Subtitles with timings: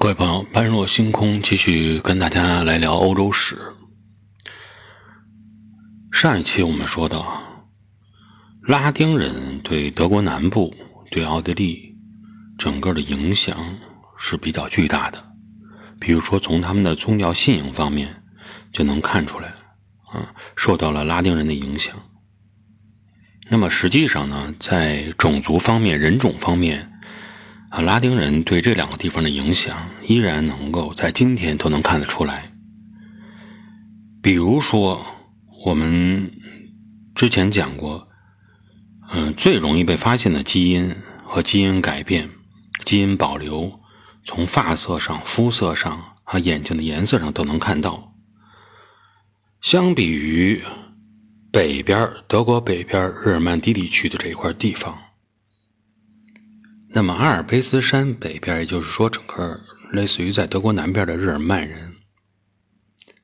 [0.00, 3.58] 各位朋友，般若星空继续跟大家来聊欧洲史。
[6.12, 7.42] 上一期我们说到，
[8.62, 10.72] 拉丁人对德国南部、
[11.10, 11.96] 对奥地利
[12.56, 13.58] 整个的影响
[14.16, 15.32] 是比较巨大的。
[15.98, 18.22] 比如说，从他们的宗教信仰方面
[18.72, 19.48] 就能看出来，
[20.12, 21.96] 啊，受到了拉丁人的影响。
[23.50, 26.92] 那么实际上呢，在种族方面、人种方面。
[27.70, 32.52] 啊，拉丁人对这两个地方的影响依然能够在今天都能看得出来。
[34.22, 35.04] 比如说，
[35.66, 36.30] 我们
[37.14, 38.08] 之前讲过，
[39.10, 42.30] 嗯，最容易被发现的基因和基因改变、
[42.84, 43.80] 基因保留，
[44.24, 48.14] 从发色上、肤色上和眼睛的颜色上都能看到。
[49.60, 50.62] 相比于
[51.52, 54.96] 北边德国北边日耳曼低地区的这一块地方。
[56.90, 59.60] 那么阿尔卑斯山北边，也就是说，整个
[59.92, 61.96] 类似于在德国南边的日耳曼人，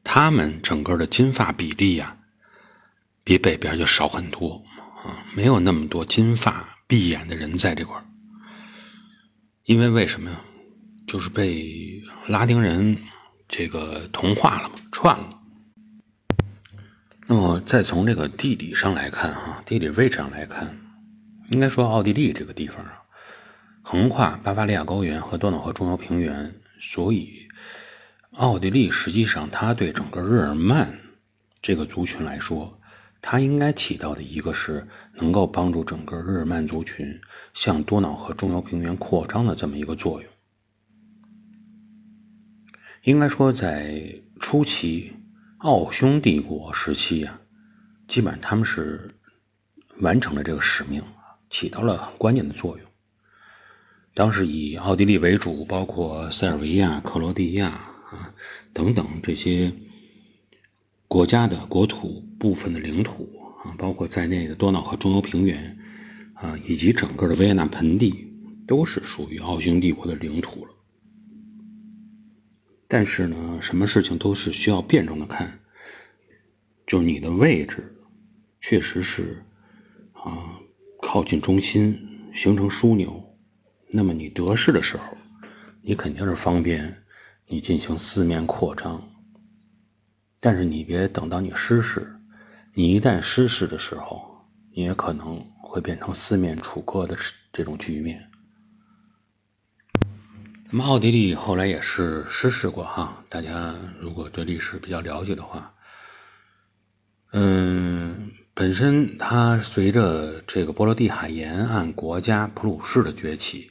[0.05, 2.19] 他们整个的金发比例呀，
[3.24, 4.62] 比北边就少很多
[5.02, 7.97] 啊，没有那么多金发碧眼的人在这块
[9.64, 10.41] 因为为什么呀？
[11.06, 12.96] 就是被拉丁人
[13.48, 15.41] 这个同化了嘛，串了。
[17.27, 20.78] 那么再从这个地理上来看哈，地理位置上来看，
[21.48, 23.00] 应该说奥地利这个地方啊。
[23.86, 27.46] 横跨巴伐利亚高原和多瑙河中游平原，所以
[28.30, 30.98] 奥地利实际上它对整个日耳曼
[31.60, 32.80] 这个族群来说，
[33.20, 37.20] 它应该起到的一个是能够帮助整个日耳曼族群
[37.52, 40.30] 向多瑙河中游平原扩张的这么一个作用。
[43.02, 45.12] 应该说，在初期
[45.58, 47.38] 奥匈帝国时期呀，
[48.08, 49.14] 基本上他们是
[50.00, 51.05] 完成了这个使命，
[51.50, 52.86] 起到了很关键的作用。
[54.15, 58.33] 当时以奥地利为主，包括塞尔维亚、克罗地亚啊
[58.73, 59.73] 等等这些
[61.09, 65.77] 国家的国土部分的领土啊，包括在内的多瑙河中游平原
[66.35, 68.33] 啊，以及整个的维也纳盆地，
[68.69, 70.73] 都是属于奥匈帝国的领土了。
[72.86, 75.58] 但是呢，什么事情都是需要辩证的看，
[76.86, 77.97] 就是你的位置
[78.61, 79.45] 确实是
[80.13, 80.61] 啊
[81.01, 81.98] 靠近中心，
[82.33, 83.23] 形成枢纽。
[83.96, 85.16] 那么你得势的时候，
[85.80, 87.05] 你肯定是方便
[87.46, 89.00] 你进行四面扩张。
[90.40, 92.16] 但是你别等到你失势，
[92.72, 97.16] 你一旦失势的时候，你也可能会变成四面楚歌的
[97.52, 98.28] 这种局面。
[100.70, 105.72] 那么奥地利后来也是失势过哈，大家如果对历史比较了解的话，
[107.30, 108.32] 嗯。
[108.56, 113.68] 本身它随着这个波罗的海沿岸国家普鲁士的崛起。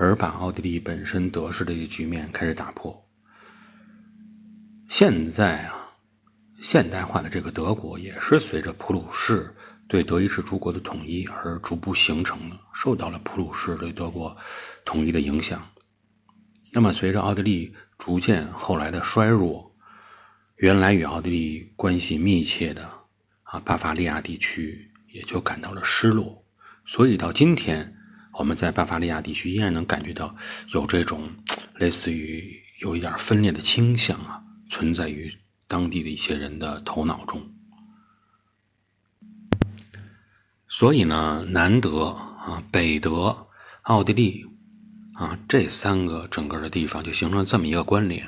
[0.00, 3.06] 而把奥地利本身得势的一个局面开始打破。
[4.88, 5.74] 现在啊，
[6.62, 9.54] 现代化的这个德国也是随着普鲁士
[9.86, 14.34] 对德意志诸国的统一而逐步形成的，受到了普鲁士对德国
[14.86, 15.62] 统一的影响。
[16.72, 19.70] 那么，随着奥地利逐渐后来的衰弱，
[20.56, 22.90] 原来与奥地利关系密切的
[23.42, 26.42] 啊巴伐利亚地区也就感到了失落。
[26.86, 27.94] 所以到今天。
[28.40, 30.34] 我们在巴伐利亚地区依然能感觉到
[30.72, 31.28] 有这种
[31.76, 35.30] 类似于有一点分裂的倾向啊，存在于
[35.68, 37.52] 当地的一些人的头脑中。
[40.68, 43.48] 所以呢，南德啊、北德、
[43.82, 44.46] 奥地利
[45.12, 48.26] 啊这三个整个的地方就形成了这么一个关联。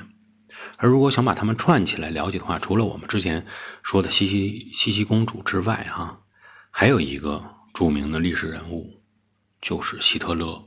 [0.77, 3.43] 而如果想把它们串起来了解的话，除了我们之前
[3.81, 6.21] 说的西西西西公主之外，哈，
[6.69, 7.43] 还有一个
[7.73, 8.99] 著名的历史人物。
[9.63, 10.61] 就是希特勒。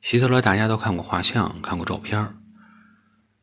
[0.00, 2.18] 希特勒大家都看过画像，看过照片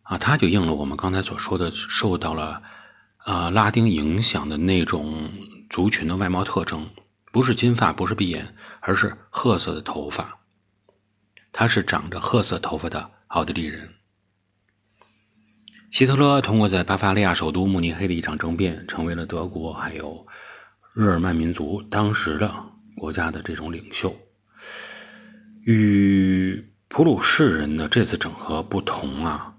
[0.01, 2.63] 啊，他就应了我们刚才所说的，受到了
[3.17, 5.29] 啊拉丁影响的那种
[5.69, 6.89] 族群的外貌特征，
[7.31, 10.39] 不是金发，不是碧眼，而是褐色的头发。
[11.51, 13.94] 他是长着褐色头发的奥地利人。
[15.91, 20.25] 希特勒通过在巴伐利亚首都慕尼黑的一场政变，成为了德国还有
[20.95, 22.71] 日耳曼民族当时的。
[22.97, 24.15] 国家的这种领袖，
[25.63, 29.55] 与普鲁士人的这次整合不同啊，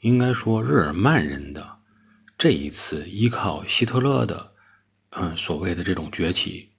[0.00, 1.78] 应该说日耳曼人的
[2.38, 4.52] 这一次依靠希特勒的，
[5.10, 6.70] 嗯，所谓的这种崛起，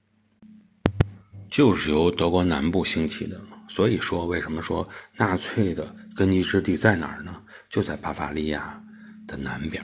[1.49, 3.39] 就是由德国南部兴起的。
[3.69, 7.41] 所以说，为什么说纳粹的根基之地在哪儿呢？
[7.69, 8.83] 就在巴伐利亚
[9.25, 9.81] 的南边。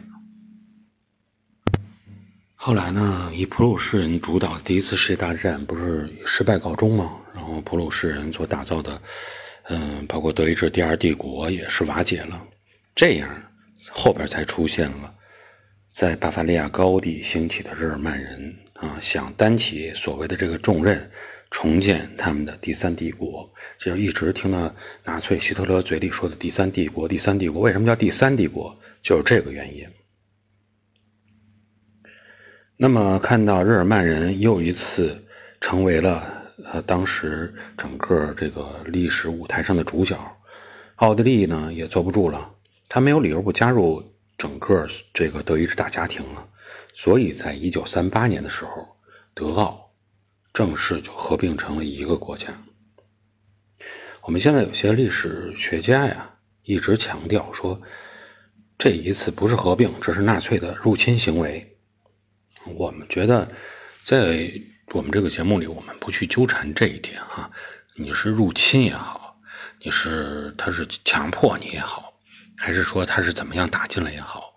[2.59, 7.18] 后来呢，以普鲁士人主导第一次世界大战不是以失败告终吗？
[7.33, 9.00] 然后普鲁士人所打造的，
[9.69, 12.44] 嗯，包括德意志第二帝国也是瓦解了，
[12.95, 13.30] 这样
[13.92, 15.13] 后边才出现了
[15.94, 21.09] 在巴伐利亚高地兴起的日耳曼人啊，想担起所谓的这个重任，
[21.51, 23.50] 重建他们的第三帝国。
[23.80, 24.75] 就是一直听到
[25.06, 28.77] 纳粹希特勒嘴里说的“第三帝国”，第三帝国为什么叫第三帝国？
[29.04, 29.88] 就是这个原因。
[32.79, 35.25] 那么看到日耳曼人又一次
[35.59, 36.35] 成为了。
[36.71, 40.19] 呃，当时整个这个历史舞台上的主角，
[40.95, 42.51] 奥地利呢也坐不住了，
[42.89, 44.03] 他没有理由不加入
[44.38, 46.47] 整个这个德意志大家庭了。
[46.95, 48.88] 所以在一九三八年的时候，
[49.35, 49.91] 德奥
[50.51, 52.47] 正式就合并成了一个国家。
[54.23, 56.27] 我们现在有些历史学家呀，
[56.63, 57.80] 一直强调说，
[58.80, 61.76] 这一次不是合并，这是纳粹的入侵行为。
[62.75, 63.47] 我们觉得，
[64.03, 64.51] 在
[64.93, 67.49] 我们这个节目里，我们不去纠缠这一点哈。
[67.95, 69.39] 你是入侵也好，
[69.83, 72.13] 你是他是强迫你也好，
[72.55, 74.53] 还是说他是怎么样打进来也好，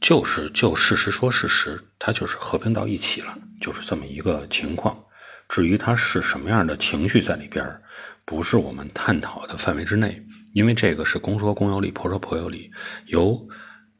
[0.00, 5.02] 就是就事实说事实，他就是合并到一起了，就是这么一个情况。
[5.48, 7.66] 至于他是什么样的情绪在里边，
[8.24, 10.22] 不是我们探讨的范围之内，
[10.52, 12.70] 因为这个是公说公有理，婆说婆有理，
[13.06, 13.48] 由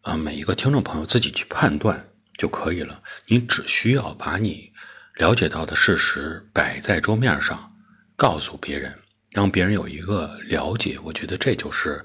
[0.03, 2.10] 啊每一个听众朋友自己去判断
[2.41, 2.95] 就可以了。
[3.27, 4.73] 你只需要把你。
[5.17, 7.71] 了解到的事实摆在桌面上，
[8.17, 8.95] 告诉别人，
[9.33, 10.99] 让别人有一个了解。
[11.05, 12.03] 我觉得这就是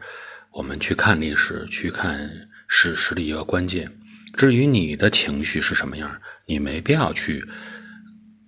[0.52, 2.30] 我们去看历史、去看
[2.68, 3.90] 史实的一个关键。
[4.36, 7.42] 至于你的情绪是什么样，你没必要去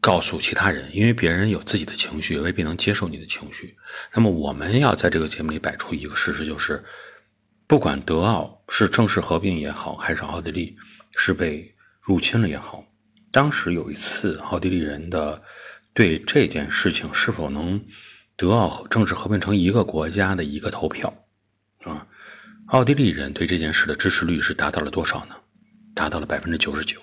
[0.01, 3.74] 告诉其他人，因为别人有自己的情绪，未必能接受你的情绪。
[4.13, 6.83] 那么，我们要在这个节目里摆出一个事实，就是
[7.68, 10.75] 不管德奥是正式合并也好，还是奥地利
[11.16, 11.74] 是被
[12.07, 12.86] 入侵了也好。
[13.33, 15.44] 当时有一次，奥地利人的
[15.94, 17.83] 对这件事情是否能
[18.38, 21.13] 德奥正式合并成一个国家的一个投票，
[21.83, 22.07] 啊，
[22.68, 25.36] 奥地利人对这件事的支持率是达到了多少呢？
[25.94, 26.98] 达到了百分之九十九。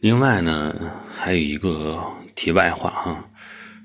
[0.00, 1.98] 另外呢，还有一个
[2.34, 3.30] 题外话哈，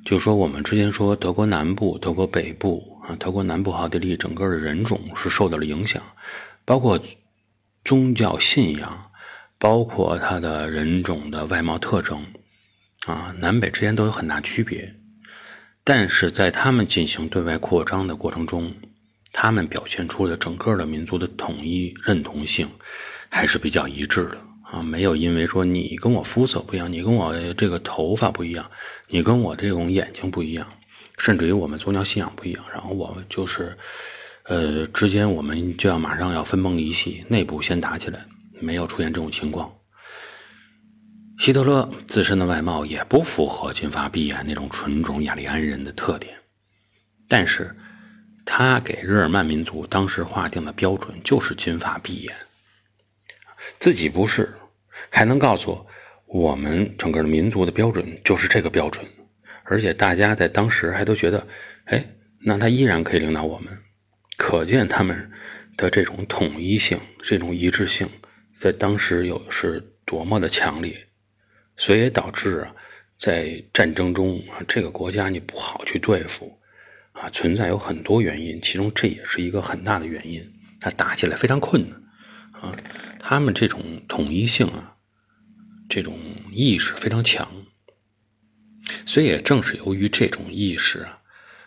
[0.04, 6.04] 就说我们之前说德国南部、德国北部啊，德国南部奥地利整个的人种是受到了影响，
[6.66, 7.02] 包括。
[7.84, 9.12] 宗教信仰，
[9.58, 12.24] 包括他的人种的外貌特征，
[13.08, 14.96] 啊，南北之间都有很大区别。
[15.84, 18.72] 但是在他们进行对外扩张的过程中，
[19.34, 22.70] 他们表现出了整个的民族的统一认同性
[23.30, 28.70] 还是比较一致的啊，没有因为说你跟我肤色不一样，你跟我这个头发不一样，
[29.08, 30.68] 你跟我这种眼睛不一样，
[31.18, 33.76] 甚至于我们宗教信仰不一样，然后我们就是。
[34.46, 38.26] 呃，之间我们就要马上要分崩离析，内部先打起来，
[38.60, 39.72] 没有出现这种情况。
[41.40, 46.36] 希特勒自身的外貌也不符合金发碧眼那种纯种雅利安人的特点，
[47.28, 47.76] 但是
[48.46, 52.36] 他给日耳曼民族当时划定的标准就是金发碧眼，
[53.80, 54.54] 自己不是，
[55.10, 55.86] 还能告诉
[56.28, 59.04] 我们整个民族的标准就是这个标准，
[59.64, 61.48] 而且大家在当时还都觉得，
[61.86, 62.06] 哎，
[62.40, 63.76] 那他依然可以领导我们。
[64.42, 65.32] 可见他们
[65.78, 68.10] 的这种统一性、这种一致性，
[68.56, 71.08] 在当时有是多么的强烈，
[71.78, 72.76] 所以也导致啊，
[73.20, 76.60] 在战争中啊，这个国家你不好去对付
[77.12, 82.02] 啊，存在有很多原因，其中这也是一个很大的原因，它打起来非常困难
[82.54, 82.76] 啊。
[83.20, 84.96] 他们这种统一性啊，
[85.88, 86.18] 这种
[86.52, 87.48] 意识非常强，
[89.06, 91.22] 所以也正是由于这种意识啊，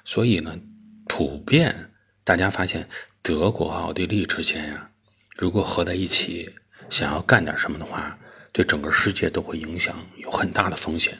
[0.04, 0.58] 所以呢，
[1.06, 1.92] 普遍。
[2.24, 2.88] 大家发现，
[3.20, 4.90] 德国和奥地利之间呀，
[5.36, 6.50] 如果合在一起，
[6.88, 8.18] 想要干点什么的话，
[8.50, 11.18] 对整个世界都会影响，有很大的风险。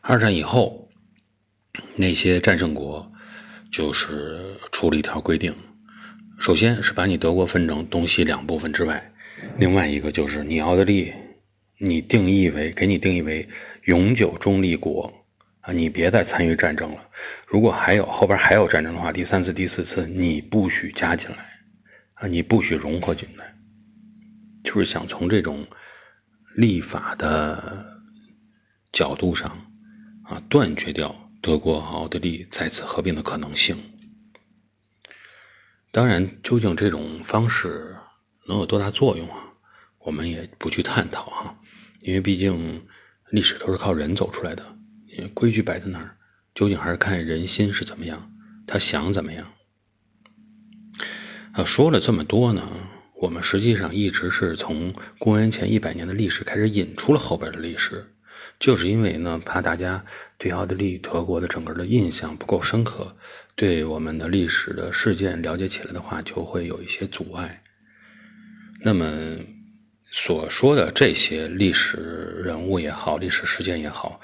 [0.00, 0.88] 二战以后，
[1.96, 3.12] 那些战胜国
[3.70, 5.54] 就是出了一条规定：
[6.38, 9.12] 首先是把你德国分成东西两部分之外，
[9.58, 11.12] 另外一个就是你奥地利，
[11.78, 13.46] 你定义为给你定义为
[13.82, 15.23] 永久中立国。
[15.64, 17.00] 啊，你别再参与战争了。
[17.46, 21.38] 如果还有后边还有战争的话，第三次、第四次你不许加进来，
[22.16, 23.56] 啊，你不许融合进来，
[24.62, 25.66] 就是想从这种
[26.56, 28.02] 立法的
[28.92, 29.50] 角度上
[30.24, 33.76] 啊，断绝掉德国和奥地利再次合并的可能性。
[35.90, 37.96] 当然，究竟这种方式
[38.48, 39.36] 能有多大作用啊？
[40.00, 41.58] 我们也不去探讨哈，
[42.00, 42.86] 因为毕竟
[43.30, 44.76] 历史都是靠人走出来的。
[45.34, 46.16] 规矩摆在那儿，
[46.54, 48.32] 究竟还是看人心是怎么样，
[48.66, 49.52] 他想怎么样。
[51.52, 52.68] 啊，说了这么多呢，
[53.22, 58.12] 我们实际上一直是从公元前一百年的历史开始引出了后边的历史，
[58.58, 60.04] 就是因为呢，怕大家
[60.36, 63.16] 对奥地利、德国的整个的印象不够深刻，
[63.54, 67.62] 对我们的历史的事件了解起来的话，就会有一些阻碍。
[68.80, 69.38] 那么
[70.10, 71.96] 所说的这些历史
[72.44, 74.20] 人物也好，历史事件也好，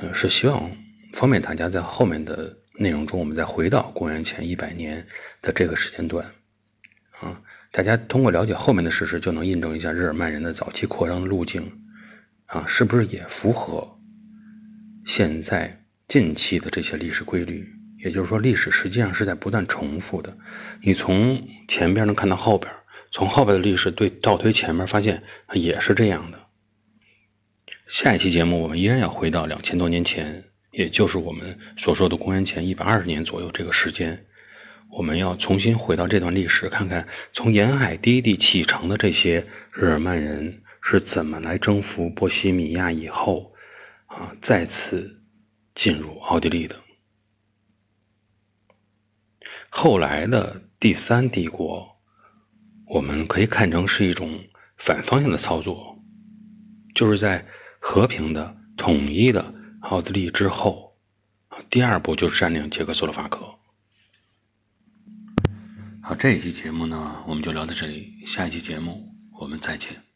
[0.00, 0.70] 呃，是希望
[1.12, 5.06] 方便大家在后面的内容中，我们再回到公元前一百年
[5.40, 6.26] 的这个时间段，
[7.20, 11.70] 啊，大家通过了解后面的事实，就能印证一下日耳曼人的早期扩张的路径。
[12.46, 13.98] 啊，是不是也符合
[15.06, 17.66] 现在近期的这些历史规律？
[18.04, 20.36] 也就是说，历史实际上是在不断重复的。
[20.82, 22.70] 你从前边能看到后边，
[23.10, 25.22] 从后边的历史对倒推前面，发现
[25.54, 26.38] 也是这样的。
[27.88, 34.26] 下一期节目，我们依然要回到两千多年前，也就是我们所说的公元前一百二十年左右这个时间。
[34.90, 40.58] 我们要重新回到这段历史，看看从沿海低地启程的这些日耳曼人。
[40.84, 43.54] 是怎么来征服波西米亚以后，
[44.06, 45.22] 啊，再次
[45.76, 46.74] 进入奥地利的？
[49.70, 51.88] 后来的第三帝国，
[52.88, 54.40] 我们可以看成是一种
[54.76, 55.96] 反方向的操作，
[56.96, 57.46] 就是在
[57.84, 60.96] 和平的统一的奥地利之后，
[61.68, 63.58] 第二步就是占领捷克斯洛伐克。
[66.00, 70.11] 好，这一期节目呢，我们就聊到这里，下一期节目我们再见。